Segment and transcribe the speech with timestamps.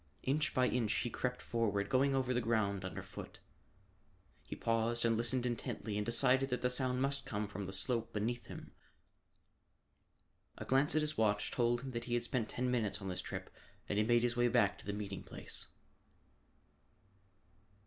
[0.23, 3.39] Inch by inch he crept forward, going over the ground under foot.
[4.43, 8.11] He paused and listened intently and decided that the sound must come from the slope
[8.11, 8.71] beneath him.
[10.57, 13.21] A glance at his watch told him that he had spent ten minutes on this
[13.21, 13.51] trip
[13.87, 15.67] and he made his way back to the meeting place.